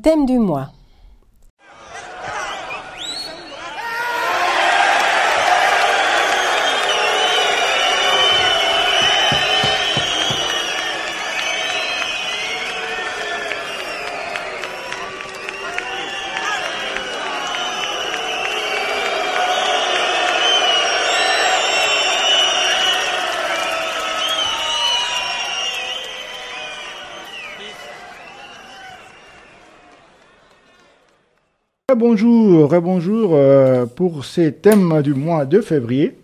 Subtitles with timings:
[0.00, 0.70] thème du mois.
[31.98, 36.16] Bonjour, bonjour euh, pour ces thèmes du mois de février.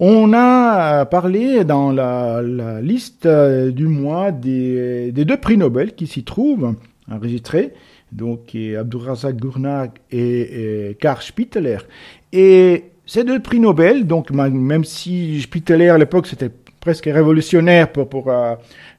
[0.00, 2.42] On a parlé dans la,
[2.82, 6.74] liste euh, du mois des, deux prix Nobel qui s'y trouvent
[7.08, 7.74] enregistrés,
[8.10, 11.78] donc Abdurrazak Gurnag et, et Karl Spitteler.
[12.32, 16.50] Et ces deux prix Nobel, donc même si Spitteler à l'époque c'était
[16.84, 18.54] presque révolutionnaire pour, pour euh,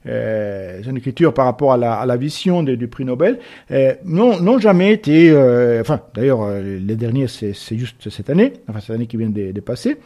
[0.08, 3.38] euh, son écriture par rapport à la, à la vision du prix Nobel,
[3.70, 8.80] euh, n'ont jamais été, euh, enfin d'ailleurs euh, les derniers c'est juste cette année, enfin
[8.80, 9.98] cette année qui vient de, de passer,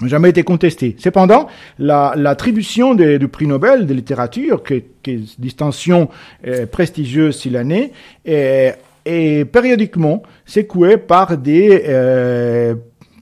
[0.00, 0.94] n'ont jamais été contestés.
[0.96, 1.48] Cependant,
[1.80, 6.08] l'attribution la, du prix Nobel de littérature, qui, est une distinction
[6.46, 7.90] euh, prestigieuse si l'année,
[8.24, 11.82] est, est périodiquement secouée par des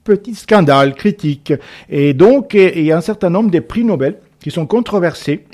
[0.03, 1.53] petits scandales critiques.
[1.89, 5.45] Et donc, il y a un certain nombre de prix Nobel qui sont controversés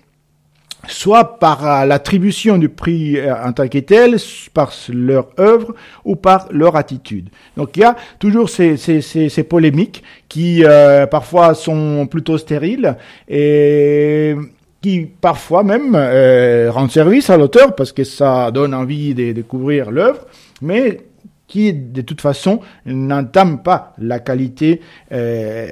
[0.88, 4.18] soit par l'attribution du prix euh, en tant que tel,
[4.54, 5.76] par leur œuvre
[6.06, 7.30] ou par leur attitude.
[7.56, 12.38] Donc il y a toujours ces, ces, ces, ces polémiques qui euh, parfois sont plutôt
[12.38, 12.96] stériles
[13.28, 14.36] et
[14.82, 19.92] qui parfois même euh, rendent service à l'auteur parce que ça donne envie de découvrir
[19.92, 20.26] l'œuvre,
[20.62, 21.02] mais
[21.48, 24.82] qui de toute façon n'entame pas la qualité
[25.12, 25.72] euh,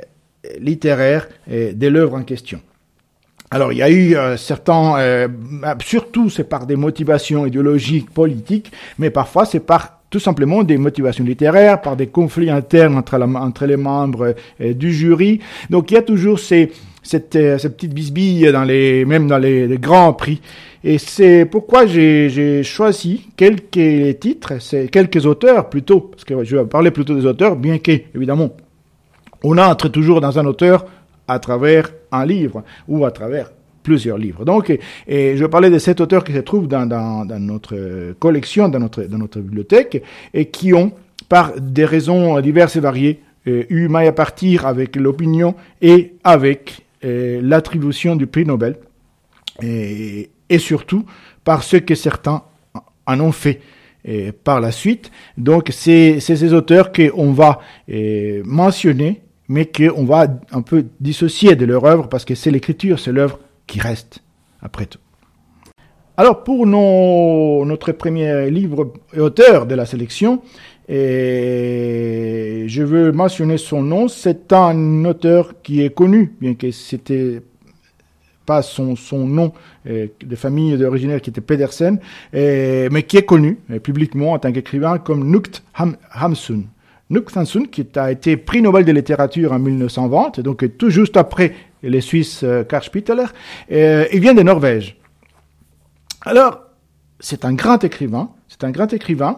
[0.60, 2.62] littéraire euh, de l'œuvre en question.
[3.52, 5.28] Alors il y a eu euh, certains, euh,
[5.82, 11.24] surtout c'est par des motivations idéologiques, politiques, mais parfois c'est par tout simplement des motivations
[11.24, 15.42] littéraires, par des conflits internes entre, la, entre les membres euh, du jury.
[15.70, 16.72] Donc il y a toujours ces,
[17.04, 20.42] cette, euh, cette petite bisbille dans les, même dans les grands prix.
[20.88, 24.54] Et c'est pourquoi j'ai choisi quelques titres,
[24.92, 28.52] quelques auteurs plutôt, parce que je vais parler plutôt des auteurs, bien que, évidemment,
[29.44, 30.86] on entre toujours dans un auteur
[31.28, 33.52] à travers un livre ou à travers
[33.82, 34.46] plusieurs livres.
[34.46, 36.86] Donc, et, je parlais de sept auteurs qui se trouvent dans,
[37.40, 40.04] notre collection, dans notre, bibliothèque,
[40.36, 40.92] et qui ont,
[41.28, 46.86] par des raisons diverses et variées, euh, eu maille à partir avec l'opinion et avec
[47.04, 48.76] euh, l'attribution du prix Nobel.
[50.50, 51.06] Et surtout
[51.44, 52.44] par ce que certains
[53.06, 53.62] en ont fait
[54.04, 55.12] et par la suite.
[55.38, 61.66] Donc c'est ces auteurs qu'on va et, mentionner, mais qu'on va un peu dissocier de
[61.66, 64.20] leur œuvre parce que c'est l'écriture, c'est l'œuvre qui reste
[64.62, 65.00] après tout.
[66.18, 70.42] Alors pour notre premier livre et auteur de la sélection,
[70.88, 77.42] et je veux mentionner son nom, c'est un auteur qui est connu, bien que c'était
[78.46, 79.54] pas son, son nom
[79.88, 82.00] euh, de famille originaire qui était Pedersen,
[82.34, 86.64] euh, mais qui est connu euh, publiquement en tant qu'écrivain comme Nukt Ham, Hamsun.
[87.10, 91.54] Nukt Hamsun, qui a été prix Nobel de littérature en 1920, donc tout juste après
[91.84, 93.26] les Suisses Karl Spitteler,
[93.70, 94.98] il vient de Norvège.
[96.22, 96.62] Alors,
[97.20, 99.36] c'est un grand écrivain, c'est un grand écrivain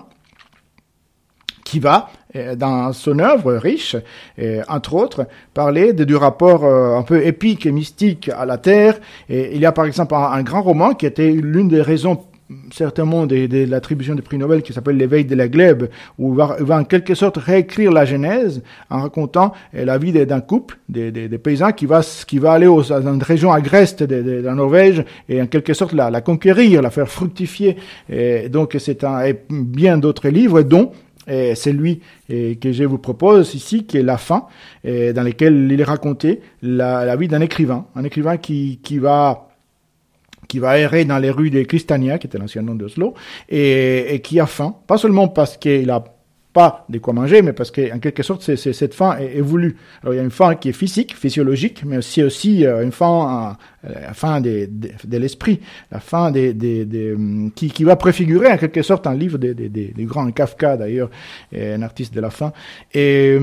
[1.67, 3.97] qui va, euh, dans son œuvre riche,
[4.38, 8.57] et, entre autres, parler de, du rapport euh, un peu épique et mystique à la
[8.57, 8.95] Terre.
[9.28, 12.22] Et il y a par exemple un, grand roman qui était l'une des raisons
[12.72, 16.38] certainement de, de l'attribution du prix Nobel qui s'appelle L'éveil de la glèbe, où il
[16.38, 20.78] va, va, en quelque sorte réécrire la Genèse en racontant eh, la vie d'un couple,
[20.88, 24.22] des, des, des, paysans qui va, qui va aller aux, dans une région agreste de,
[24.22, 27.75] de, de, la Norvège et en quelque sorte la, la conquérir, la faire fructifier.
[28.09, 30.94] Et donc c'est un, et bien d'autres livres dont
[31.28, 34.46] et c'est lui et, que je vous propose ici, qui est La fin,
[34.84, 39.48] dans lequel il est raconté la, la vie d'un écrivain, un écrivain qui, qui va
[40.47, 43.14] qui va errer dans les rues de Cristania, qui était l'ancien nom d'Oslo,
[43.50, 46.16] et, et, qui a faim, pas seulement parce qu'il a
[46.58, 49.78] pas de quoi manger, mais parce qu'en quelque sorte, cette faim est, voulue.
[50.02, 52.92] Alors, il y a une faim qui est physique, physiologique, mais aussi, aussi euh, une
[52.92, 53.56] faim,
[53.86, 54.68] euh, la faim de,
[55.20, 55.59] l'esprit,
[55.92, 57.16] la faim des, des,
[57.54, 61.12] qui, va préfigurer en quelque sorte un livre des, grands Kafka d'ailleurs,
[61.56, 62.52] un artiste de la faim.
[62.92, 63.38] Et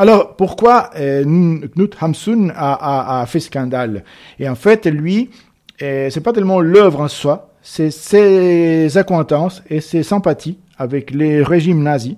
[0.00, 4.02] alors, pourquoi euh, Knut Hamsun a, a, a fait scandale?
[4.40, 5.30] Et en fait, lui,
[5.78, 11.44] et c'est pas tellement l'œuvre en soi, c'est ses acquaintances et ses sympathies avec les
[11.44, 12.16] régimes nazis.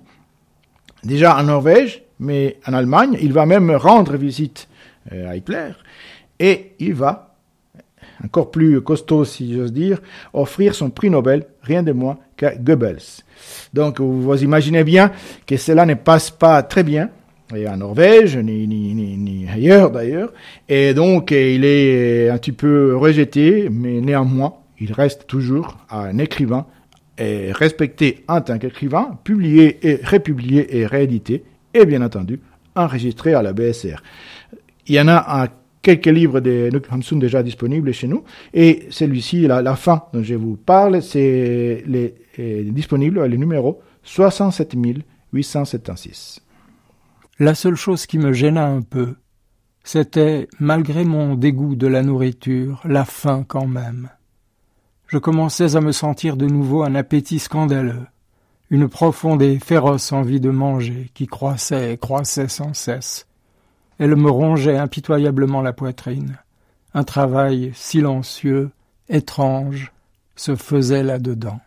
[1.04, 4.68] Déjà en Norvège, mais en Allemagne, il va même rendre visite
[5.10, 5.70] à Hitler
[6.38, 7.36] et il va,
[8.24, 10.00] encore plus costaud si j'ose dire,
[10.32, 13.22] offrir son prix Nobel, rien de moins Goebbels.
[13.72, 15.12] Donc vous imaginez bien
[15.46, 17.10] que cela ne passe pas très bien
[17.54, 20.32] et en Norvège, ni ailleurs d'ailleurs.
[20.68, 26.66] Et donc, il est un petit peu rejeté, mais néanmoins, il reste toujours un écrivain
[27.18, 31.44] et respecté en tant qu'écrivain, publié et républié et réédité,
[31.74, 32.40] et bien entendu,
[32.74, 34.02] enregistré à la BSR.
[34.86, 35.48] Il y en a
[35.82, 38.24] quelques livres de Nuk Hamsun déjà disponibles chez nous,
[38.54, 41.84] et celui-ci, la, fin dont je vous parle, c'est
[42.38, 44.76] disponible, le numéro 67
[45.32, 46.40] 876.
[47.40, 49.14] La seule chose qui me gêna un peu,
[49.84, 54.08] c'était, malgré mon dégoût de la nourriture, la faim quand même.
[55.08, 58.06] Je commençais à me sentir de nouveau un appétit scandaleux,
[58.68, 63.26] une profonde et féroce envie de manger qui croissait et croissait sans cesse.
[63.98, 66.36] Elle me rongeait impitoyablement la poitrine.
[66.92, 68.70] Un travail silencieux,
[69.08, 69.92] étrange,
[70.36, 71.58] se faisait là-dedans.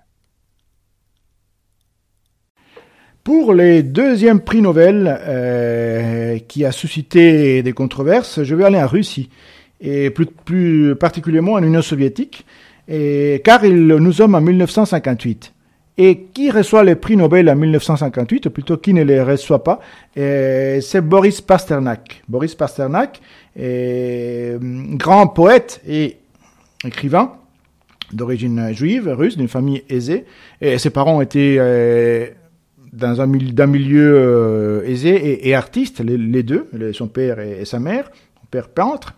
[3.23, 8.87] Pour les deuxièmes prix Nobel euh, qui a suscité des controverses, je vais aller en
[8.87, 9.31] Russie
[9.79, 12.45] et plus, plus particulièrement en Union soviétique,
[12.87, 15.53] car il, nous sommes en 1958.
[15.97, 19.79] Et qui reçoit les prix Nobel en 1958, ou plutôt qui ne les reçoit pas,
[20.15, 22.23] c'est Boris Pasternak.
[22.27, 23.21] Boris Pasternak,
[23.55, 24.57] est,
[24.97, 26.17] grand poète et
[26.85, 27.33] écrivain
[28.13, 30.25] d'origine juive, russe, d'une famille aisée.
[30.59, 32.27] Et ses parents étaient euh,
[32.93, 38.11] dans un milieu, euh, aisé et, et, artiste, les, deux, son père et, sa mère,
[38.49, 39.15] père peintre,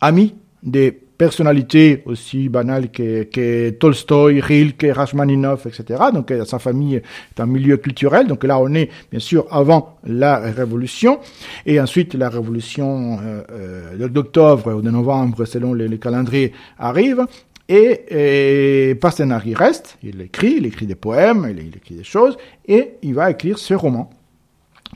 [0.00, 6.04] ami des personnalités aussi banales que, que Tolstoï, Rilke, Rachmaninov, etc.
[6.14, 8.28] Donc euh, sa famille est un milieu culturel.
[8.28, 11.18] Donc là, on est bien sûr avant la Révolution
[11.66, 17.26] et ensuite la Révolution euh, d'octobre ou de novembre, selon les, les calendriers, arrive.
[17.68, 22.04] Et, et Pasternak, il reste, il écrit, il écrit des poèmes, il, il, écrit des
[22.04, 24.08] choses, et il va écrire ce roman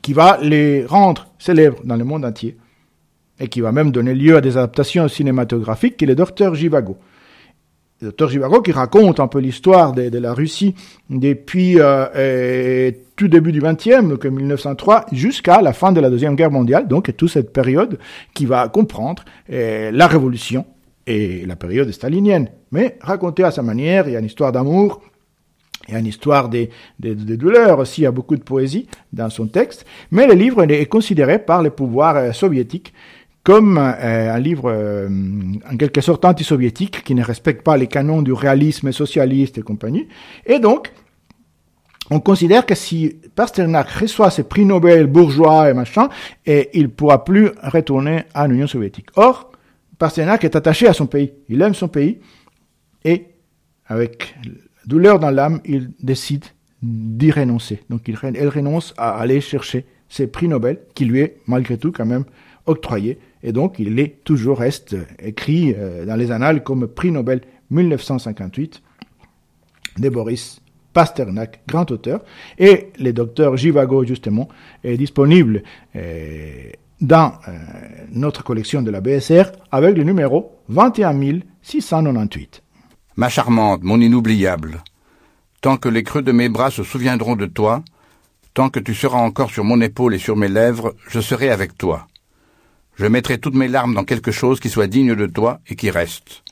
[0.01, 2.57] qui va les rendre célèbres dans le monde entier,
[3.39, 6.97] et qui va même donner lieu à des adaptations cinématographiques, qui est le docteur Jivago.
[8.01, 10.75] Le docteur Jivago qui raconte un peu l'histoire de, la Russie
[11.09, 16.51] depuis euh, tout début du XXe, donc 1903, jusqu'à la fin de la Deuxième Guerre
[16.51, 17.97] mondiale, donc toute cette période
[18.33, 20.65] qui va comprendre euh, la Révolution
[21.07, 24.07] et la période stalinienne mais raconté à sa manière.
[24.07, 25.01] Il y a une histoire d'amour,
[25.87, 28.41] il y a une histoire des, des, des, douleurs aussi, il y a beaucoup de
[28.41, 32.93] poésie dans son texte, mais le livre est considéré par les pouvoirs euh, soviétiques
[33.43, 35.09] comme euh, un livre euh,
[35.69, 40.07] en quelque sorte anti-soviétique qui ne respecte pas les canons du réalisme socialiste et compagnie.
[40.45, 40.93] Et donc,
[42.09, 46.09] on considère que si Pasternak reçoit ses prix Nobel bourgeois et machin,
[46.45, 49.07] et il pourra plus retourner à l'Union soviétique.
[49.15, 49.51] Or,
[49.97, 51.33] Pasternak est attaché à son pays.
[51.49, 52.19] Il aime son pays.
[53.03, 53.27] Et
[53.87, 54.35] avec
[54.85, 56.45] douleur dans l'âme, il décide
[56.81, 57.83] d'y renoncer.
[57.89, 61.91] Donc il, elle renonce à aller chercher ses prix Nobel, qui lui est malgré tout
[61.91, 62.25] quand même
[62.65, 63.17] octroyé.
[63.43, 68.81] Et donc il est toujours reste écrit euh, dans les annales comme prix Nobel 1958
[69.99, 70.61] de Boris
[70.93, 72.23] Pasternak, grand auteur.
[72.57, 74.47] Et le docteur Jivago, justement,
[74.83, 75.63] est disponible
[75.95, 76.69] euh,
[77.01, 77.51] dans euh,
[78.11, 82.61] notre collection de la BSR avec le numéro 21698.
[83.17, 84.83] Ma charmante, mon inoubliable,
[85.61, 87.83] tant que les creux de mes bras se souviendront de toi,
[88.53, 91.77] tant que tu seras encore sur mon épaule et sur mes lèvres, je serai avec
[91.77, 92.07] toi.
[92.95, 95.89] Je mettrai toutes mes larmes dans quelque chose qui soit digne de toi et qui
[95.89, 96.43] reste.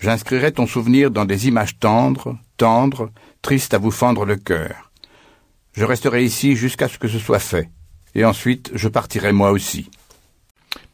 [0.00, 3.10] J'inscrirai ton souvenir dans des images tendres, tendres,
[3.42, 4.90] tristes à vous fendre le cœur.
[5.72, 7.68] Je resterai ici jusqu'à ce que ce soit fait,
[8.14, 9.88] et ensuite je partirai moi aussi.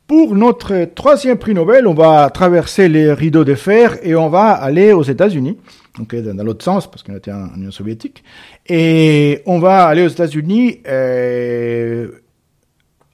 [0.07, 4.50] Pour notre troisième prix Nobel, on va traverser les rideaux de fer et on va
[4.50, 5.57] aller aux États-Unis,
[5.99, 8.23] donc dans l'autre sens parce qu'on était en Union soviétique,
[8.67, 12.11] et on va aller aux États-Unis euh,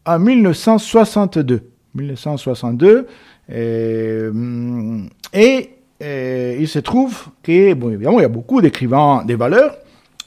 [0.06, 1.70] en 1962.
[1.94, 3.06] 1962,
[3.50, 5.02] euh,
[5.32, 5.70] et
[6.02, 9.76] euh, il se trouve que, bon, évidemment, il y a beaucoup d'écrivains des valeurs,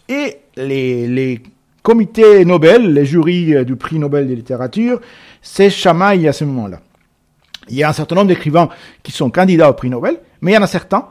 [0.10, 1.42] et les, les
[1.82, 5.00] comités Nobel, les jurys du prix Nobel de littérature,
[5.42, 6.82] c'est chamaille à ce moment-là.
[7.70, 8.70] Il y a un certain nombre d'écrivains
[9.04, 11.08] qui sont candidats au prix Nobel, mais il y en a certains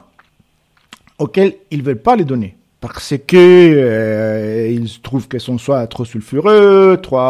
[1.19, 2.57] auxquels ils ne veulent pas les donner.
[2.83, 7.21] Parce que euh, ils trouvent qu'ils sont soit trop sulfureux, trop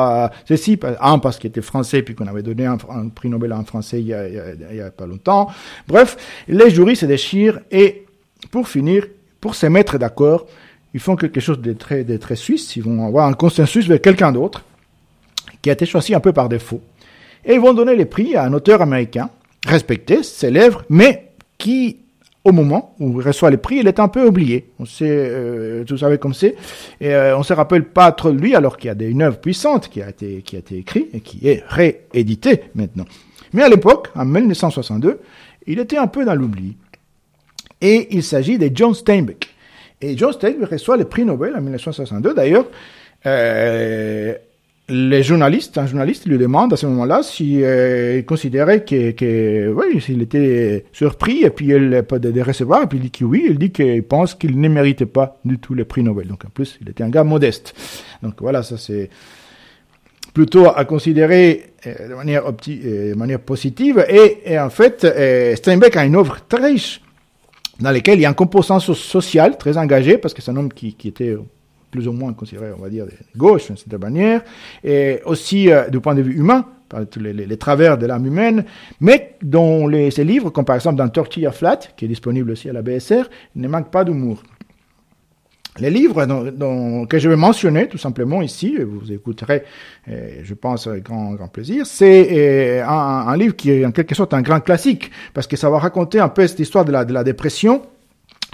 [0.48, 2.78] ceci, un parce qu'il était français puis qu'on avait donné un,
[3.14, 5.50] prix Nobel un français il y, a, il y a pas longtemps.
[5.86, 6.16] Bref,
[6.48, 8.06] les jurys se déchirent et
[8.50, 9.06] pour finir,
[9.42, 10.46] pour se mettre d'accord,
[10.94, 12.74] ils font quelque chose de très, de très suisse.
[12.76, 14.64] Ils vont avoir un consensus vers quelqu'un d'autre
[15.60, 16.80] qui a été choisi un peu par défaut
[17.44, 19.28] et ils vont donner les prix à un auteur américain,
[19.66, 21.98] respecté, célèbre, mais qui
[22.44, 24.70] au moment où il reçoit les prix, il est un peu oublié.
[24.78, 26.56] On sait, euh, vous savez comme c'est,
[27.02, 29.38] euh, on se rappelle pas trop de lui, alors qu'il y a des, une œuvre
[29.38, 33.04] puissante qui a été qui a été écrite et qui est rééditée maintenant.
[33.52, 35.20] Mais à l'époque, en 1962,
[35.66, 36.76] il était un peu dans l'oubli.
[37.80, 39.48] Et il s'agit de John Steinbeck.
[40.00, 42.34] Et John Steinbeck reçoit le prix Nobel en 1962.
[42.34, 42.66] D'ailleurs,
[43.26, 44.34] euh,
[44.88, 50.20] les journalistes, un journaliste lui demande à ce moment-là s'il euh, considérait que, oui, s'il
[50.22, 53.58] était surpris et puis il de, de recevoir, et puis il dit que oui, il
[53.58, 56.26] dit qu'il pense qu'il ne méritait pas du tout le prix Nobel.
[56.26, 57.74] Donc en plus, il était un gars modeste.
[58.22, 59.08] Donc voilà, ça c'est
[60.34, 64.04] plutôt à considérer euh, de manière, euh, positive.
[64.08, 67.00] Et, en fait, euh, Steinbeck a une œuvre très riche
[67.80, 70.72] dans laquelle il y a un composant social très engagé parce que c'est un homme
[70.72, 71.36] qui était
[71.92, 74.42] plus ou moins considéré, on va dire, de gauche, d'une certaine manière,
[74.82, 78.64] et aussi euh, du point de vue humain, par tous les, travers de l'âme humaine,
[79.00, 82.68] mais dont les, ces livres, comme par exemple dans Tortilla Flat, qui est disponible aussi
[82.68, 84.42] à la BSR, ne manquent pas d'humour.
[85.78, 86.26] Les livres
[87.06, 89.62] que je vais mentionner tout simplement ici, vous écouterez,
[90.06, 94.34] je pense, avec grand, grand plaisir, c'est euh, un, livre qui est en quelque sorte
[94.34, 97.80] un grand classique, parce que ça va raconter un peu cette histoire de la dépression,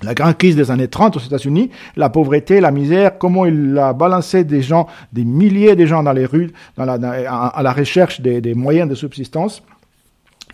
[0.02, 3.92] la grande crise des années 30 aux États-Unis, la pauvreté, la misère, comment il a
[3.92, 8.88] balancé des gens, des milliers de gens dans les rues, à, la recherche des, moyens
[8.88, 9.62] de subsistance.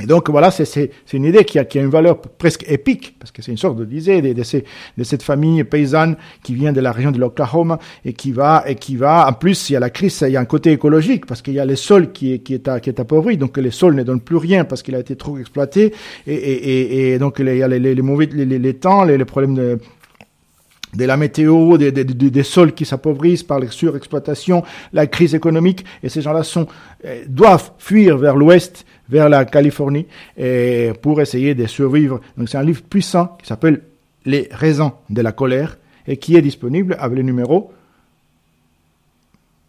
[0.01, 3.31] Et donc voilà, c'est une idée qui a, qui a, une valeur presque épique, parce
[3.31, 4.43] que c'est une sorte de disée de, de,
[4.99, 8.75] de, cette famille paysanne qui vient de la région de l'Oklahoma et qui va, et
[8.75, 11.27] qui va, en plus, il y a la crise, il y a un côté écologique,
[11.27, 13.71] parce qu'il y a le sol qui est, qui est, qui est appauvri, donc les
[13.71, 15.95] sols ne donnent plus rien parce qu'il a été trop exploité,
[16.27, 19.55] et, et, et, donc il y a les, les, mauvais, les, les, temps, les problèmes
[19.55, 19.79] de,
[20.95, 26.23] de la météo, des, sols qui s'appauvrissent par les surexploitations, la crise économique, et ces
[26.23, 26.67] gens-là sont,
[27.05, 30.07] euh, doivent fuir vers l'ouest, vers la Californie,
[31.03, 32.21] pour essayer de survivre.
[32.39, 33.83] Donc c'est un livre puissant qui s'appelle
[34.25, 37.73] Les raisons de la colère, et qui est disponible avec le numéro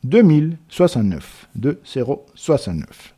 [0.03, 3.13] 2069, 2069.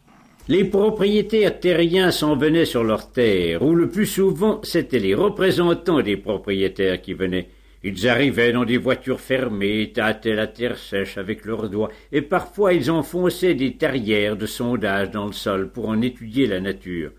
[0.50, 6.02] Les propriétaires terriens s'en venaient sur leurs terres, ou le plus souvent c'étaient les représentants
[6.02, 7.50] des propriétaires qui venaient.
[7.90, 12.74] Ils arrivaient dans des voitures fermées, tâtaient la terre sèche avec leurs doigts, et parfois
[12.74, 17.12] ils enfonçaient des terrières de sondage dans le sol pour en étudier la nature.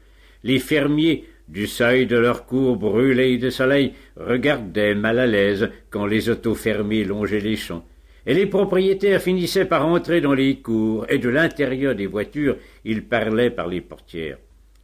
[0.44, 6.04] Les fermiers, du seuil de leur cour brûlée de soleil, regardaient mal à l'aise quand
[6.04, 7.87] les autos fermées longeaient les champs.
[8.26, 13.06] Et les propriétaires finissaient par entrer dans les cours, et de l'intérieur des voitures, ils
[13.06, 14.37] parlaient par les portières.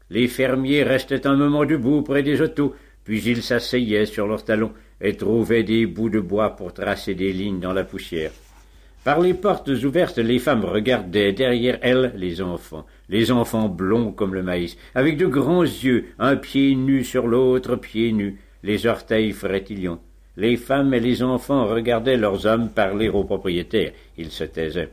[0.09, 2.75] Les fermiers restaient un moment debout près des autos,
[3.05, 7.33] puis ils s'asseyaient sur leurs talons, et trouvaient des bouts de bois pour tracer des
[7.33, 8.33] lignes dans la poussière.
[9.05, 14.33] Par les portes ouvertes, les femmes regardaient derrière elles les enfants, les enfants blonds comme
[14.33, 19.33] le maïs, avec de grands yeux, un pied nu sur l'autre pied nu, les orteils
[19.33, 20.01] frétillants.
[20.37, 23.93] Les femmes et les enfants regardaient leurs hommes parler aux propriétaires.
[24.17, 24.91] Ils se taisaient.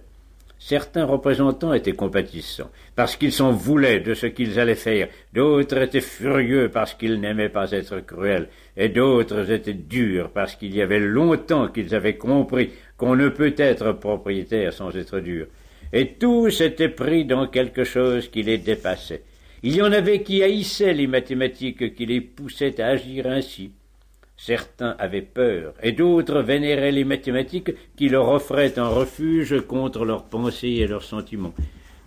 [0.63, 6.01] Certains représentants étaient compatissants, parce qu'ils s'en voulaient de ce qu'ils allaient faire, d'autres étaient
[6.01, 10.99] furieux parce qu'ils n'aimaient pas être cruels, et d'autres étaient durs parce qu'il y avait
[10.99, 15.47] longtemps qu'ils avaient compris qu'on ne peut être propriétaire sans être dur.
[15.93, 19.23] Et tous étaient pris dans quelque chose qui les dépassait.
[19.63, 23.71] Il y en avait qui haïssaient les mathématiques, qui les poussaient à agir ainsi.
[24.43, 30.25] Certains avaient peur, et d'autres vénéraient les mathématiques qui leur offraient un refuge contre leurs
[30.25, 31.53] pensées et leurs sentiments.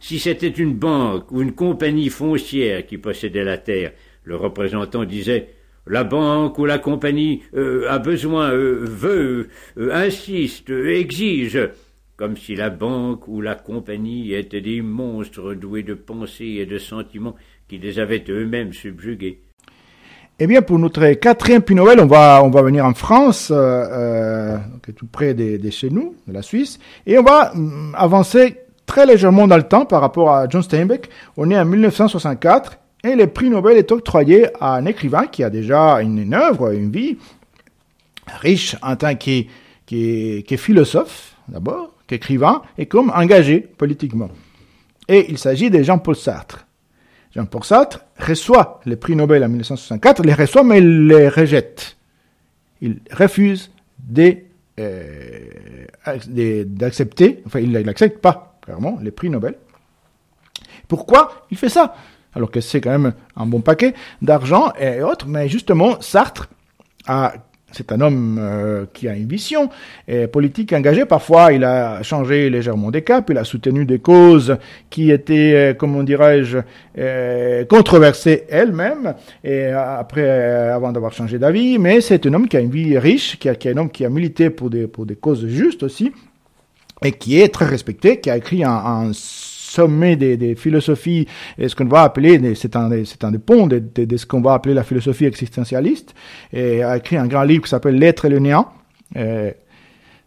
[0.01, 3.93] Si c'était une banque ou une compagnie foncière qui possédait la terre,
[4.25, 5.51] le représentant disait
[5.87, 11.61] la banque ou la compagnie euh, a besoin, euh, veut, euh, insiste, exige,
[12.17, 16.79] comme si la banque ou la compagnie étaient des monstres doués de pensées et de
[16.79, 17.37] sentiments
[17.69, 19.44] qui les avaient eux-mêmes subjugués.
[20.41, 23.57] Eh bien, pour notre quatrième prix Nobel, on va, on va venir en France, euh,
[23.57, 24.59] euh,
[24.97, 29.47] tout près de, chez nous, de la Suisse, et on va mm, avancer très légèrement
[29.47, 31.09] dans le temps par rapport à John Steinbeck.
[31.37, 35.51] On est en 1964, et le prix Nobel est octroyé à un écrivain qui a
[35.51, 37.17] déjà une, une œuvre, une vie
[38.41, 39.43] riche en tant que,
[39.87, 44.31] que, que philosophe, d'abord, qu'écrivain, et comme engagé politiquement.
[45.07, 46.67] Et il s'agit de Jean-Paul Sartre.
[47.35, 51.97] Jean-Paul Sartre reçoit le prix Nobel en 1964, il les reçoit mais il les rejette.
[52.81, 55.87] Il refuse d'accepter, euh,
[57.47, 59.57] enfin il n'accepte pas clairement les prix Nobel.
[60.87, 61.97] Pourquoi il fait ça?
[62.35, 66.49] Alors que c'est quand même un bon paquet d'argent et autres, mais justement Sartre
[67.07, 67.35] a
[67.75, 69.69] c'est un homme euh, qui a une vision
[70.09, 71.05] et politique engagée.
[71.05, 74.57] Parfois, il a changé légèrement des caps, il a soutenu des causes
[74.91, 76.59] qui étaient, euh, comment dirais-je,
[76.99, 80.29] euh, controversées elles-mêmes, et après,
[80.71, 81.79] avant d'avoir changé d'avis.
[81.79, 84.05] Mais c'est un homme qui a une vie riche, qui, a, est un homme qui
[84.05, 84.89] a milité pour des,
[85.21, 86.13] causes justes aussi,
[87.03, 89.11] et qui est très respecté, qui a écrit un
[89.75, 91.27] sommet des, philosophies,
[91.59, 94.75] ce qu'on va appeler, c'est un, c'est un des ponts de, ce qu'on va appeler
[94.75, 96.15] la philosophie existentialiste,
[96.53, 98.69] et a écrit un grand livre qui s'appelle L'être et le néant,
[99.17, 99.51] euh,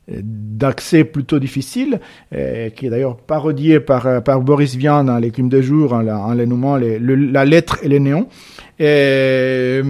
[0.09, 1.99] d'accès plutôt difficile,
[2.33, 6.33] euh, qui est d'ailleurs parodié par, par Boris Vian dans l'écume de jour en, en
[6.33, 8.27] nommant les, la lettre et le néant.
[8.79, 9.81] Et,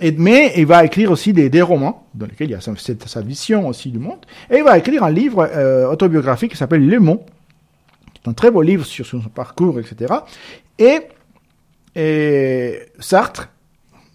[0.00, 2.72] et, mais il va écrire aussi des, des romans, dans lesquels il y a sa,
[2.76, 4.18] sa, vision aussi du monde,
[4.50, 6.98] et il va écrire un livre euh, autobiographique qui s'appelle Le
[8.26, 10.14] Un très beau livre sur son parcours, etc.
[10.78, 11.00] Et,
[12.98, 13.48] Sartre,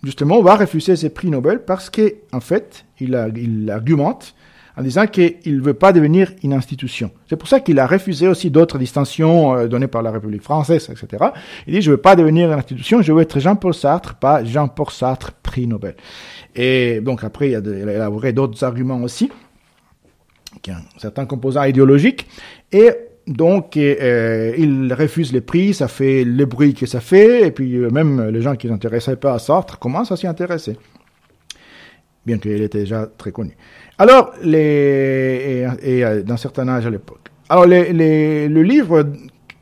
[0.03, 3.29] justement, va refuser ces prix Nobel parce qu'en en fait, il, a,
[3.73, 4.35] argumente
[4.77, 7.11] en disant qu'il ne veut pas devenir une institution.
[7.29, 10.89] C'est pour ça qu'il a refusé aussi d'autres distinctions euh, données par la République française,
[10.89, 11.31] etc.
[11.65, 14.43] Il dit, je ne veux pas devenir une institution, je veux être Jean-Paul Sartre, pas
[14.43, 15.95] Jean-Paul Sartre, prix Nobel.
[16.55, 19.31] Et donc après, il a élaboré d'autres arguments aussi,
[20.61, 22.27] qui ont certains composants idéologiques,
[22.71, 22.91] et
[23.27, 27.75] donc, euh, il refuse les prix, ça fait le bruit que ça fait, et puis
[27.75, 30.77] euh, même les gens qui s'intéressaient pas à Sartre commencent à s'y intéresser,
[32.25, 33.57] bien qu'il était déjà très connu.
[33.97, 37.29] Alors, les, et, et dans certain âge à l'époque.
[37.49, 39.07] Alors, les, le livre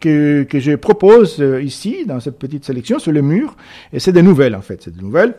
[0.02, 3.56] que, que je propose euh, ici, dans cette petite sélection, sur le mur,
[3.94, 5.36] et c'est des nouvelles en fait, c'est des nouvelles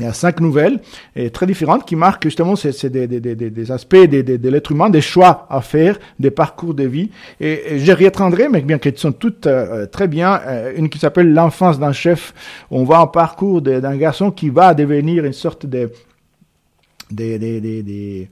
[0.00, 0.80] il y a cinq nouvelles
[1.16, 4.48] et très différentes qui marquent justement c'est des, des, des, des, aspects de, de, de
[4.48, 7.10] l'être humain, des choix à faire, des parcours de vie.
[7.40, 7.78] Et, et
[8.28, 10.40] reviendrai, mais bien qu'elles sont toutes euh, très bien.
[10.46, 12.34] Euh, une qui s'appelle L'enfance d'un chef.
[12.70, 15.90] On voit un parcours d'un garçon qui va devenir une sorte de
[17.10, 18.28] des, des, des,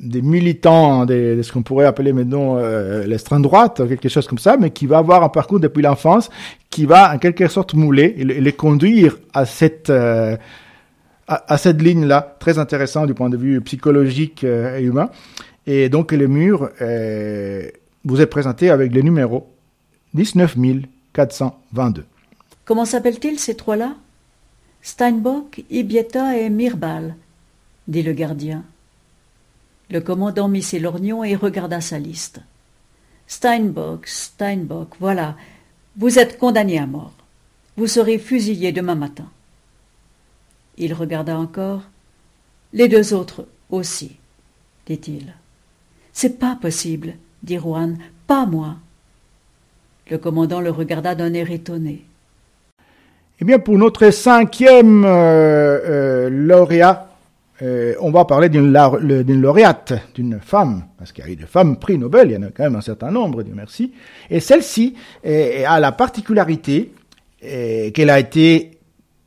[0.00, 4.38] des militants de, de ce qu'on pourrait appeler maintenant euh, l'extrême droite, quelque chose comme
[4.38, 6.30] ça, mais qui va avoir un parcours depuis l'enfance,
[6.70, 10.36] qui va en quelque sorte mouler et, les conduire à cette euh,
[11.26, 15.10] à, cette ligne-là, très intéressant du point de vue psychologique euh, et humain.
[15.66, 16.70] Et donc le mur
[18.04, 19.46] vous est présenté avec le numéro
[20.14, 22.06] 19422.
[22.64, 23.94] Comment s'appellent-ils ces trois-là?
[24.80, 27.16] Steinbock, Ibieta et Mirbal,
[27.86, 28.64] dit le gardien.
[29.90, 32.40] Le commandant mit ses lorgnons et regarda sa liste.
[33.26, 35.36] Steinbock, Steinbock, voilà.
[35.96, 37.12] Vous êtes condamné à mort.
[37.76, 39.28] Vous serez fusillé demain matin.
[40.76, 41.82] Il regarda encore.
[42.72, 44.16] Les deux autres aussi,
[44.86, 45.34] dit-il.
[46.12, 48.76] C'est pas possible, dit Juan, pas moi.
[50.10, 52.04] Le commandant le regarda d'un air étonné.
[53.40, 57.07] Eh bien, pour notre cinquième euh, euh, lauréat,
[57.62, 61.78] euh, on va parler d'une lauréate, d'une femme, parce qu'il y a eu des femmes
[61.78, 63.92] prix Nobel, il y en a quand même un certain nombre, Dieu merci.
[64.30, 64.94] Et celle-ci
[65.24, 66.92] a la particularité
[67.40, 68.78] qu'elle a été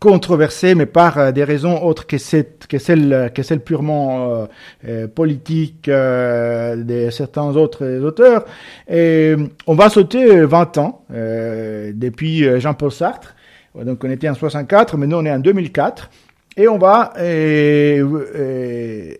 [0.01, 4.47] controversée, mais par des raisons autres que, cette, que celles purement
[4.87, 8.45] euh, politiques euh, de certains autres auteurs.
[8.89, 9.35] Et
[9.67, 13.35] on va sauter 20 ans euh, depuis Jean-Paul Sartre.
[13.75, 16.09] Donc on était en 64, maintenant on est en 2004.
[16.57, 19.13] Et on va euh, euh,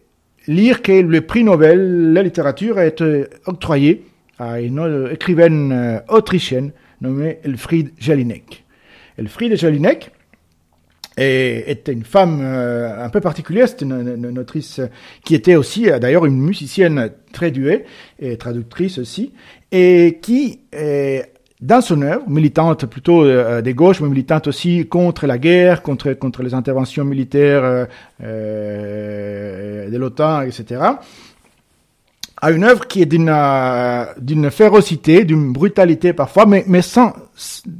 [0.48, 4.06] lire que le prix Nobel de la littérature a été octroyé
[4.38, 8.65] à une écrivaine euh, autrichienne nommée Elfriede Jelinek.
[9.17, 10.12] Elfriede Jelinek
[11.17, 14.82] était une femme un peu particulière, c'était une, une, autrice
[15.24, 17.84] qui était aussi d'ailleurs une musicienne très douée
[18.17, 19.34] et traductrice aussi,
[19.72, 20.62] et qui
[21.62, 26.41] dans son œuvre, militante plutôt euh, des gauches, mais militante aussi contre la guerre, contre,
[26.41, 27.86] les interventions militaires euh,
[28.24, 30.82] euh de l'OTAN, etc.,
[32.42, 37.14] a une œuvre qui est d'une euh, d'une férocité, d'une brutalité parfois, mais mais sans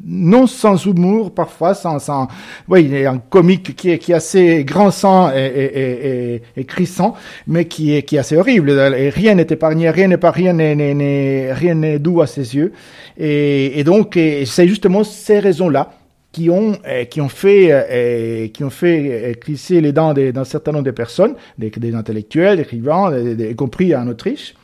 [0.06, 2.28] non sans humour parfois, sans sans
[2.70, 6.42] oui, il est un comique qui est qui est assez grand sang et et, et,
[6.58, 7.16] et crissant,
[7.48, 8.70] mais qui est qui est assez horrible.
[8.70, 12.74] Et rien n'est épargné, rien n'est pas rien n'est rien n'est doux à ses yeux.
[13.18, 15.92] Et, et donc c'est justement ces raisons là
[16.32, 16.78] qui ont
[17.10, 21.70] qui ont fait qui ont fait crisser les dents d'un certain nombre de personnes, des,
[21.70, 24.56] des intellectuels, des écrivains, y compris en Autriche,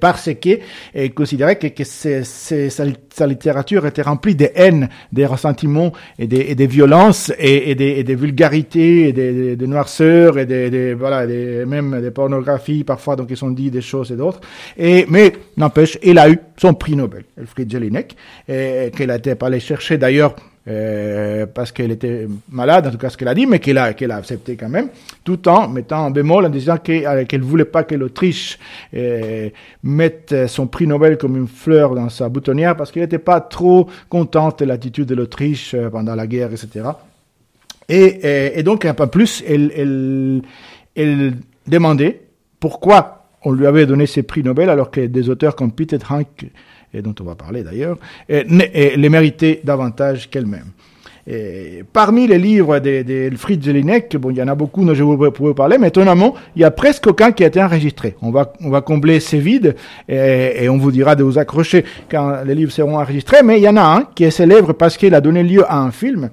[0.00, 0.58] parce que
[0.94, 6.26] et considérait que, que c'est, c'est, sa, littérature était remplie de haine, des ressentiments et
[6.26, 10.46] des, et des violences et, et, des, et des vulgarités et des, des, noirceurs et
[10.46, 14.16] des, des voilà des, même des pornographies parfois donc ils sont dit des choses et
[14.16, 14.40] d'autres.
[14.76, 19.60] Et mais n'empêche il a eu son prix Nobel Elfriede Jelinek qu'elle a été allée
[19.60, 20.34] chercher d'ailleurs
[20.68, 23.84] euh, parce qu'elle était malade, en tout cas ce qu'elle a dit, mais qu'elle a,
[23.84, 24.88] a accepté quand même,
[25.24, 28.58] tout en mettant un bémol en disant qu'elle ne voulait pas que l'Autriche
[29.82, 33.88] mette son prix Nobel comme une fleur dans sa boutonnière parce qu'elle n'était pas trop
[34.08, 36.90] contente de l'attitude de l'Autriche pendant la guerre, etc.
[37.88, 40.42] Et, et, donc, un peu plus, elle, elle,
[40.94, 41.34] elle
[41.66, 42.22] demandait
[42.60, 46.46] pourquoi on lui avait donné ces prix Nobel alors que des auteurs comme Peter Hank,
[46.94, 47.98] et dont on va parler d'ailleurs,
[48.28, 50.66] les méritaient davantage qu'elle-même.
[51.92, 55.76] parmi les livres d'Elfried Jelinek, bon, il y en a beaucoup dont je vous parler,
[55.78, 58.16] mais étonnamment, il y a presque aucun qui a été enregistré.
[58.22, 59.76] On va, on va combler ces vides
[60.08, 63.68] et, on vous dira de vous accrocher quand les livres seront enregistrés, mais il y
[63.68, 66.30] en a un qui est célèbre parce qu'il a donné lieu à un film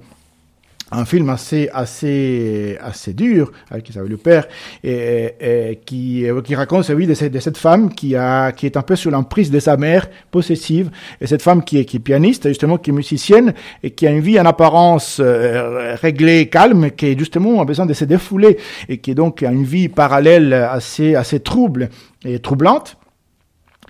[0.92, 3.50] un film assez assez assez dur
[3.84, 4.46] qui s'appelle le père
[4.84, 8.66] et, et qui qui raconte sa vie de cette, de cette femme qui a qui
[8.66, 11.96] est un peu sous l'emprise de sa mère possessive et cette femme qui est qui
[11.96, 16.48] est pianiste justement qui est musicienne et qui a une vie en apparence euh, réglée
[16.48, 18.56] calme qui justement a besoin de se défouler
[18.88, 21.88] et qui est donc a une vie parallèle assez assez trouble
[22.24, 22.96] et troublante.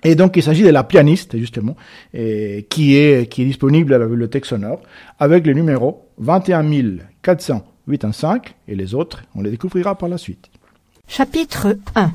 [0.03, 1.75] Et donc, il s'agit de la pianiste, justement,
[2.13, 4.79] et qui, est, qui est disponible à la bibliothèque sonore,
[5.19, 6.63] avec le numéro 21
[7.21, 10.49] 485, et les autres, on les découvrira par la suite.
[11.07, 12.11] Chapitre 1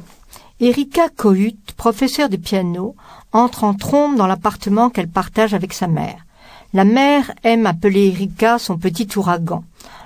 [0.61, 2.95] Erika Kohut, professeure de piano,
[3.33, 6.27] entre en trombe dans l'appartement qu'elle partage avec sa mère.
[6.75, 9.65] La mère aime appeler Erika son petit ouragan.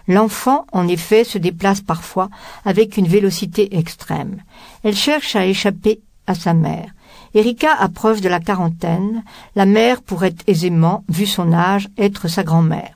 [0.08, 2.28] L'enfant, en effet, se déplace parfois
[2.64, 4.42] avec une vélocité extrême.
[4.82, 6.90] Elle cherche à échapper à sa mère.
[7.34, 9.24] Erika approche de la quarantaine.
[9.54, 12.95] La mère pourrait aisément, vu son âge, être sa grand-mère.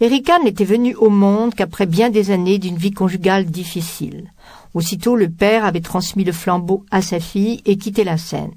[0.00, 4.30] Erika n'était venue au monde qu'après bien des années d'une vie conjugale difficile.
[4.74, 8.52] Aussitôt le père avait transmis le flambeau à sa fille et quitté la scène.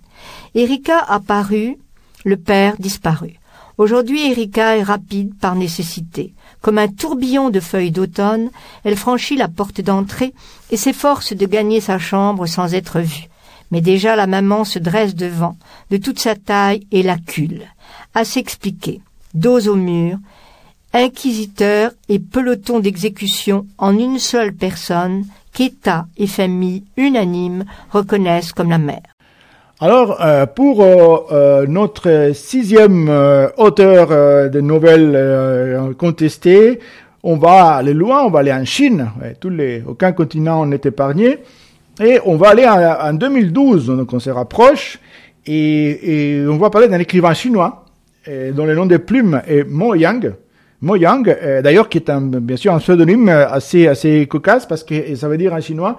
[0.55, 1.77] Erika apparut,
[2.25, 3.39] le père disparut.
[3.77, 6.33] Aujourd'hui Erika est rapide par nécessité.
[6.61, 8.49] Comme un tourbillon de feuilles d'automne,
[8.83, 10.33] elle franchit la porte d'entrée
[10.71, 13.29] et s'efforce de gagner sa chambre sans être vue
[13.71, 15.57] mais déjà la maman se dresse devant,
[15.91, 17.63] de toute sa taille et l'accule.
[18.13, 19.01] À s'expliquer,
[19.33, 20.17] dos au mur,
[20.93, 28.77] inquisiteur et peloton d'exécution en une seule personne qu'État et famille unanimes reconnaissent comme la
[28.77, 29.01] mère.
[29.79, 33.09] Alors, euh, pour euh, euh, notre sixième
[33.57, 36.79] auteur de nouvelles contestées,
[37.21, 39.11] on va aller loin, on va aller en Chine.
[39.39, 41.39] tous les, aucun continent n'est épargné.
[42.03, 44.99] Et on va aller en, 2012, donc on se rapproche,
[45.45, 47.85] et, on va parler d'un écrivain chinois
[48.27, 50.33] dont le nom de plume est Mo Yang.
[50.81, 55.15] Mo Yang, d'ailleurs, qui est un, bien sûr un pseudonyme assez, assez cocasse parce que
[55.15, 55.97] ça veut dire en chinois,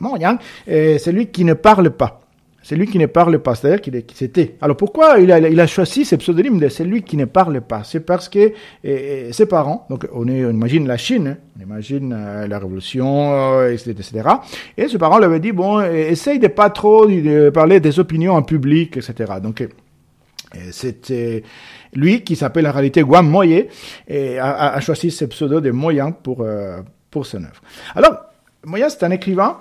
[0.00, 2.20] Mo Yang, c'est lui qui ne parle pas.
[2.68, 4.56] C'est lui qui ne parle pas, c'est-à-dire qu'il c'était.
[4.60, 7.84] Alors pourquoi il a, il a choisi ce pseudonyme de celui qui ne parle pas?
[7.84, 12.12] C'est parce que ses parents, donc on, est, on imagine la Chine, hein, on imagine
[12.12, 14.28] euh, la révolution, etc., euh, etc.
[14.76, 18.32] Et ses parents lui avaient dit, bon, essaye de pas trop de parler des opinions
[18.34, 19.34] en public, etc.
[19.40, 19.64] Donc
[20.70, 21.42] c'était
[21.94, 23.68] lui qui s'appelle en réalité Guam Moye
[24.08, 26.78] et a, choisi ce pseudo de Moyen pour, euh,
[27.10, 27.60] pour son œuvre.
[27.94, 28.16] Alors,
[28.64, 29.58] Moyen, c'est un écrivain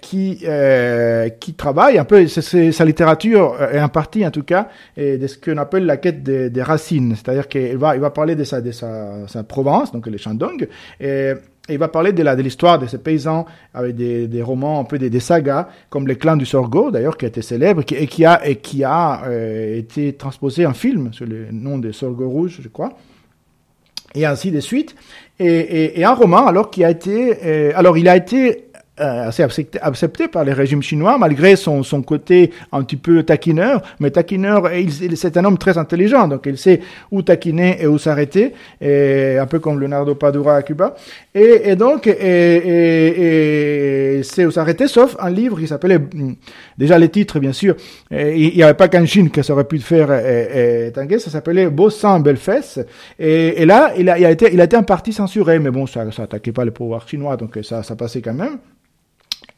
[0.00, 4.68] qui euh, qui travaille un peu, c'est sa littérature est en partie en tout cas
[4.96, 8.44] de ce qu'on appelle la quête des, racines, c'est-à-dire qu'il va il va parler de
[8.44, 10.68] sa de sa, sa Provence, donc les Shandong,
[11.00, 11.32] et,
[11.68, 15.68] il va parler de l'histoire de ces paysans avec des, romans un peu des, sagas
[15.90, 18.58] comme les clans du Sorgho d'ailleurs qui a été célèbre et qui a et
[19.26, 22.92] euh, été transposé en film sur le nom de Sorgho rouge je crois.
[24.14, 24.94] Et ainsi de suite.
[25.38, 28.71] Et, et, et un roman alors qui a été euh, alors il a été
[29.02, 29.42] assez
[29.80, 33.82] accepté, par les régimes chinois, malgré son, son côté un petit peu taquineur.
[34.00, 34.70] Mais taquineur,
[35.14, 39.58] c'est un homme très intelligent, donc il sait où taquiner et où s'arrêter, un peu
[39.58, 40.94] comme Leonardo Padura à Cuba.
[41.34, 42.12] Et, donc, et,
[44.18, 46.34] et, c'est où s'arrêter, sauf un livre qui s'appelait, hmm,
[46.78, 47.76] déjà les titres, bien sûr,
[48.10, 52.20] il n'y avait pas qu'en Chine ça aurait pu faire et, ça s'appelait Beau sang,
[52.20, 52.80] belle fesse.
[53.18, 56.04] Et, là, il a, a, été, il a été en partie censuré, mais bon, ça
[56.04, 58.58] n'attaquait pas le pouvoir chinois, donc ça, ça passait quand même.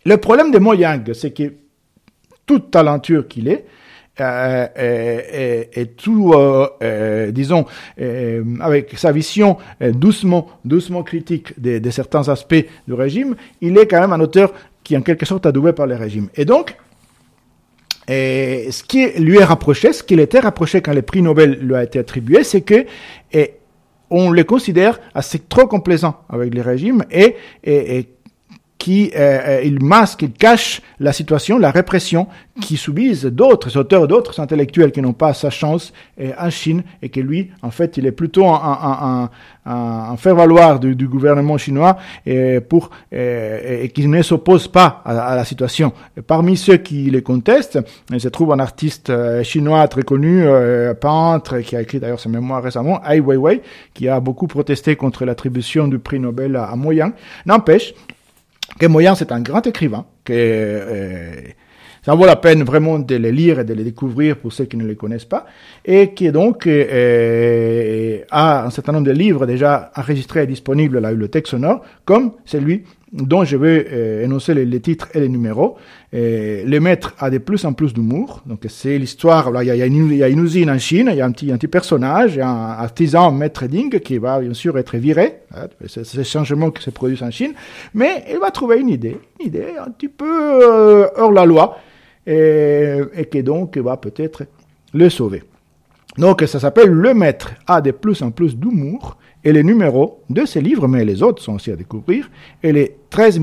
[0.05, 1.55] Le problème de Mo Yang, c'est que
[2.47, 3.65] tout talentueux qu'il est,
[4.21, 7.67] euh, et, tout, euh, euh, disons,
[8.01, 13.87] euh, avec sa vision euh, doucement, doucement critique de, certains aspects du régime, il est
[13.87, 14.53] quand même un auteur
[14.85, 16.29] qui, en quelque sorte, a doué par le régime.
[16.37, 16.77] Et donc,
[18.07, 21.83] ce qui lui est rapproché, ce qu'il était rapproché quand le prix Nobel lui a
[21.83, 22.85] été attribué, c'est que
[24.11, 28.14] on le considère assez trop complaisant avec le régime et, et, et
[28.85, 32.27] qui euh, il masque, il cache la situation, la répression
[32.61, 35.95] qui subissent d'autres auteurs, d'autres intellectuels qui n'ont pas sa chance
[36.39, 39.31] en Chine et que lui, en fait, il est plutôt un,
[39.65, 45.45] un, faire-valoir du, du, gouvernement chinois et pour et, qui ne s'oppose pas à, la
[45.47, 45.95] situation.
[46.27, 47.79] parmi ceux qui les contestent,
[48.13, 49.11] il se trouve un artiste
[49.43, 50.45] chinois très connu,
[51.01, 53.63] peintre, qui a écrit d'ailleurs sa mémoire récemment, Ai Weiwei,
[53.95, 57.15] qui a beaucoup protesté contre l'attribution du prix Nobel à, à Moyang.
[57.47, 57.95] N'empêche
[58.79, 61.33] que Moyang, c'est un grand écrivain, que euh,
[62.05, 64.77] ça vaut la peine vraiment de les lire et de les découvrir pour ceux qui
[64.77, 65.47] ne les connaissent pas,
[65.85, 71.01] et qui donc euh, a un certain nombre de livres déjà enregistrés et disponibles à
[71.01, 75.77] la bibliothèque sonore, comme celui dont je vais euh, énoncer les, titres et les numéros.
[76.13, 78.43] Le maître a de plus en plus d'humour.
[78.45, 79.51] Donc c'est l'histoire.
[79.63, 83.31] Il, y a, une, usine en Chine, il y a un petit, personnage, un artisan
[83.31, 85.39] maître Ding qui va bien sûr être viré.
[85.55, 87.53] Hein, c'est ce changement qui se produit en Chine.
[87.95, 91.79] Mais il va trouver une idée, une idée un petit peu euh, hors la loi,
[92.27, 94.45] et qui donc va peut-être
[94.93, 95.43] le sauver.
[96.19, 100.45] Donc ça s'appelle Le Maître a de plus en plus d'humour et les numéros de
[100.45, 102.31] ces livres, mais les autres sont aussi à découvrir,
[102.63, 103.41] et les 13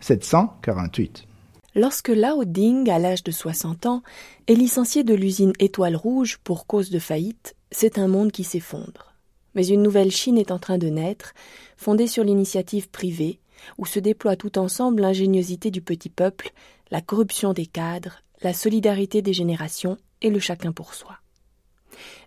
[0.00, 1.26] 748.
[1.74, 4.02] Lorsque Lao Ding, à l'âge de 60 ans,
[4.46, 9.14] est licencié de l'usine Étoile Rouge pour cause de faillite, c'est un monde qui s'effondre.
[9.54, 11.32] Mais une nouvelle Chine est en train de naître,
[11.76, 13.38] fondée sur l'initiative privée,
[13.78, 16.50] où se déploie tout ensemble l'ingéniosité du petit peuple,
[16.90, 21.21] la corruption des cadres, la solidarité des générations et le chacun pour soi.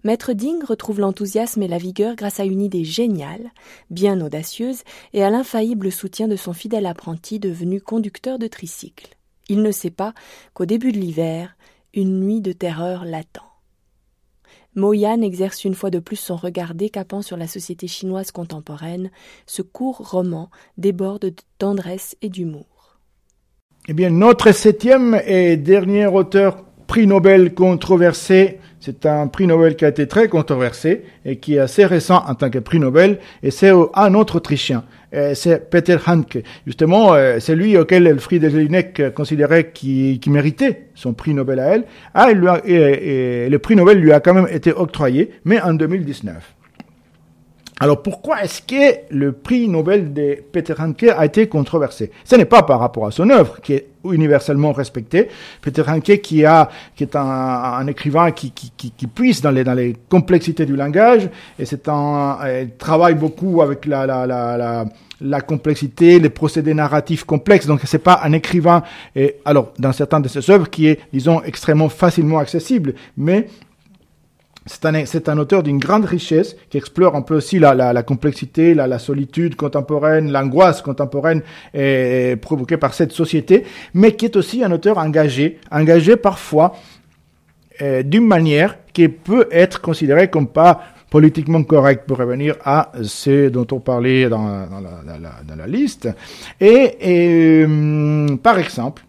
[0.04, 3.52] Maître Ding retrouve l'enthousiasme et la vigueur grâce à une idée géniale,
[3.90, 4.84] bien audacieuse,
[5.14, 9.16] et à l'infaillible soutien de son fidèle apprenti devenu conducteur de tricycle.
[9.48, 10.14] Il ne sait pas
[10.54, 11.56] qu'au début de l'hiver,
[11.94, 13.44] une nuit de terreur l'attend.
[14.76, 19.10] Moyan exerce une fois de plus son regard décapant sur la société chinoise contemporaine.
[19.46, 23.00] Ce court roman déborde de tendresse et d'humour.
[23.88, 29.84] Eh bien, notre septième et dernier auteur prix Nobel controversé c'est un prix Nobel qui
[29.84, 33.50] a été très controversé et qui est assez récent en tant que prix Nobel, et
[33.50, 34.84] c'est un autre Autrichien.
[35.34, 36.44] C'est Peter Hanke.
[36.68, 41.60] Justement, euh, c'est lui auquel le de Jelinek considérait qui, qui méritait son prix Nobel
[41.60, 41.86] à elle.
[42.14, 46.55] Ah, le prix Nobel lui a quand même été octroyé, mais en 2019.
[47.80, 52.10] Alors pourquoi est-ce que le prix Nobel de Peter Hanke a été controversé?
[52.24, 55.28] Ce n'est pas par rapport à son œuvre, qui est universellement respectée.
[55.62, 59.74] Peter Hanke, qui, a, qui est un, écrivain qui, qui, qui, puise dans les, dans
[59.74, 64.86] les complexités du langage, et c'est un il travaille beaucoup avec la, la, la, la
[65.22, 67.68] la complexité, les procédés narratifs complexes.
[67.68, 68.84] Donc, c'est pas un écrivain,
[69.16, 73.48] et, alors, dans certaines de ses œuvres, qui est, disons, extrêmement facilement accessible, mais
[74.66, 74.94] c'est un,
[75.34, 78.88] un, auteur d'une grande richesse qui explore un peu aussi la, la, la complexité, la,
[78.88, 84.72] la, solitude contemporaine, l'angoisse contemporaine et, provoquée par cette société, mais qui est aussi un
[84.72, 86.76] auteur engagé, engagé parfois
[87.82, 93.50] euh, d'une manière qui peut être considérée comme pas politiquement correcte pour revenir à ce
[93.50, 96.10] dont on parlait dans, dans, la, dans la, liste.
[96.60, 99.04] Et, et euh, par exemple,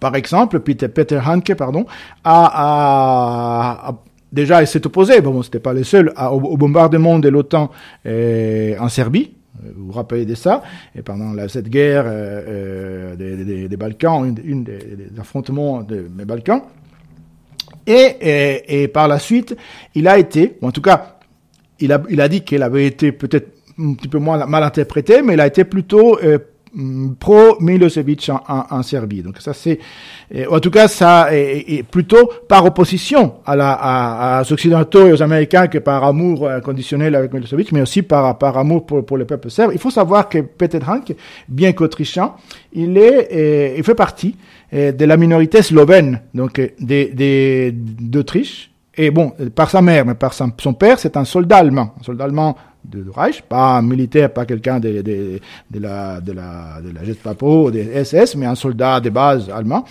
[0.00, 1.86] par exemple, Peter, Peter Hanke, pardon,
[2.24, 3.94] a, a, a
[4.34, 7.70] déjà, il s'est opposé, bon, c'était pas le seul, au, bombardement de l'OTAN
[8.06, 9.34] euh, en Serbie.
[9.64, 10.62] Euh, vous vous rappelez de ça?
[10.94, 14.78] Et pendant la, cette guerre euh, des, des, Balkans, une, des,
[15.18, 16.62] affrontements des, Balkans.
[17.86, 19.56] Et, et, et, par la suite,
[19.94, 21.18] il a été, ou en tout cas,
[21.80, 25.22] il a, il a dit qu'il avait été peut-être un petit peu moins mal interprété,
[25.22, 26.38] mais il a été plutôt Mm,
[27.18, 29.22] pro Milosevic en, en, Serbie.
[29.22, 29.78] Donc ça c'est,
[30.50, 35.22] en tout cas ça est, plutôt par opposition à, la, à, aux occidentaux et aux
[35.22, 39.24] américains que par amour conditionnel avec Milosevic, mais aussi par, par amour pour, pour le
[39.24, 39.70] peuple serbe.
[39.72, 41.14] Il faut savoir que Peter Hank,
[41.48, 42.32] bien qu'autrichien,
[42.72, 44.36] il est, il fait partie
[44.72, 48.70] de la minorité slovène, donc d'Autriche.
[48.96, 52.24] Et bon, par sa mère, mais par son, père, c'est un soldat allemand, un soldat
[52.24, 56.90] allemand de, Reich, pas un militaire, pas quelqu'un de, de, de, la, de la, de
[56.90, 59.84] la Gestapo, des SS, mais un soldat de base allemand.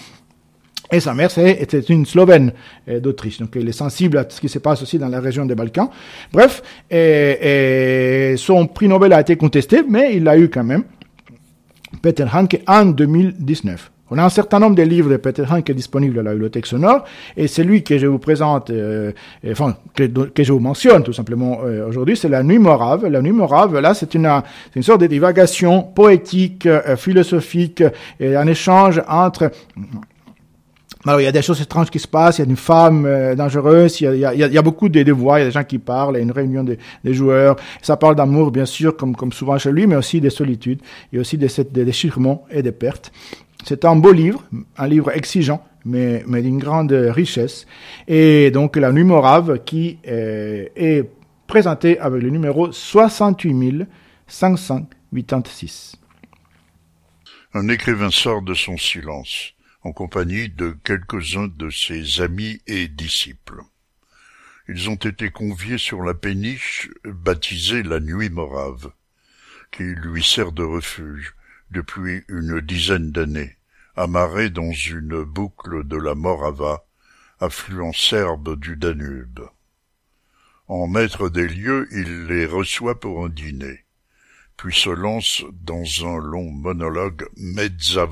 [0.92, 2.54] Et sa mère était une Slovène
[2.88, 5.46] euh, d'Autriche, donc il est sensible à ce qui se passe aussi dans la région
[5.46, 5.90] des Balkans.
[6.32, 10.84] Bref, et, et son prix Nobel a été contesté, mais il l'a eu quand même,
[12.02, 13.93] Peter Hanke, en 2019.
[14.14, 17.04] On a un certain nombre de livres de Peter Hanke disponibles à la bibliothèque sonore,
[17.36, 19.12] et celui que je vous présente, euh,
[19.50, 23.08] enfin, que, je vous mentionne tout simplement euh, aujourd'hui, c'est La Nuit Morave.
[23.08, 24.30] La Nuit Morave, là, c'est une,
[24.76, 27.84] une sorte de divagation poétique, euh, philosophique,
[28.20, 29.50] et un échange entre
[31.06, 33.06] Alors, il y a des choses étranges qui se passent, il y a une femme
[33.06, 35.40] euh, dangereuse, il y a, il y a, il y a beaucoup de, de, voix,
[35.40, 36.78] il y a des gens qui parlent, il y a une réunion des,
[37.14, 37.56] joueurs.
[37.82, 41.20] Ça parle d'amour, bien sûr, comme, comme souvent chez lui, mais aussi des solitudes, et
[41.20, 43.12] aussi des, des déchirements et des pertes.
[43.66, 44.44] C'est un beau livre,
[44.78, 47.66] un livre exigeant, mais, mais d'une grande richesse.
[48.08, 51.10] Et donc, la nuit morave qui euh, est
[51.48, 53.86] présentée avec le numéro 68
[54.28, 55.96] 586.
[57.54, 63.62] Un écrivain sort de son silence en compagnie de quelques-uns de ses amis et disciples.
[64.70, 68.92] Ils ont été conviés sur la péniche baptisée la Nuit Morave,
[69.72, 71.36] qui lui sert de refuge
[71.74, 73.58] depuis une dizaine d'années,
[73.96, 76.86] amarré dans une boucle de la Morava,
[77.40, 79.42] affluent serbe du Danube.
[80.68, 83.84] En maître des lieux, il les reçoit pour un dîner,
[84.56, 88.08] puis se lance dans un long monologue mezza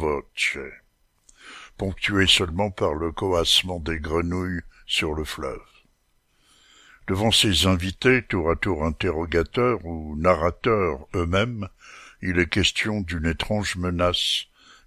[1.78, 5.62] ponctué seulement par le coassement des grenouilles sur le fleuve.
[7.08, 11.68] Devant ses invités, tour à tour interrogateurs ou narrateurs eux-mêmes,
[12.22, 14.46] il est question d'une étrange menace,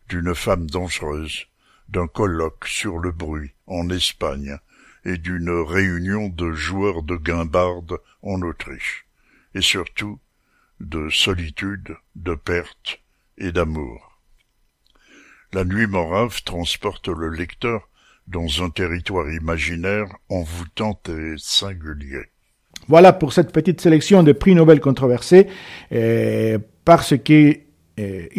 [0.09, 1.47] d'une femme dangereuse,
[1.89, 4.59] d'un colloque sur le bruit en Espagne
[5.05, 9.07] et d'une réunion de joueurs de guimbarde en Autriche,
[9.55, 10.19] et surtout
[10.81, 13.01] de solitude, de perte
[13.39, 14.19] et d'amour.
[15.53, 17.89] La nuit morave transporte le lecteur
[18.27, 22.25] dans un territoire imaginaire envoûtant et singulier.
[22.89, 25.47] Voilà pour cette petite sélection de prix Nobel controversés,
[26.85, 27.63] parce qu'il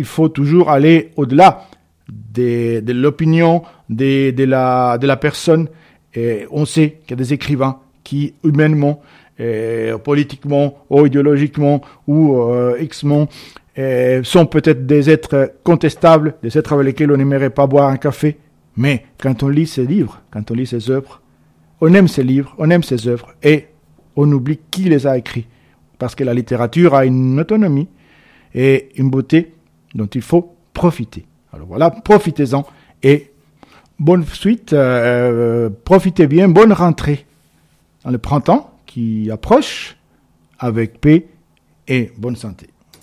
[0.04, 1.68] faut toujours aller au-delà
[2.10, 5.68] de, l'opinion de, de, la, de la personne.
[6.14, 9.02] Et on sait qu'il y a des écrivains qui, humainement,
[10.04, 12.78] politiquement ou idéologiquement ou euh,
[13.78, 17.98] euh, sont peut-être des êtres contestables, des êtres avec lesquels on n'aimerait pas boire un
[17.98, 18.38] café.
[18.78, 21.22] Mais quand on lit ses livres, quand on lit ses œuvres,
[21.82, 23.68] on aime ses livres, on aime ses œuvres, et
[24.16, 25.48] on oublie qui les a écrits.
[26.00, 27.90] Parce que la littérature a une autonomie
[28.56, 29.54] et une beauté
[29.94, 31.26] dont il faut profiter.
[31.54, 32.65] Alors voilà, profitez-en
[33.04, 33.32] et
[34.00, 37.26] bonne suite, euh, profitez bien, bonne rentrée
[38.04, 39.98] dans le printemps qui approche
[40.58, 41.28] avec paix
[41.88, 42.68] et bonne santé.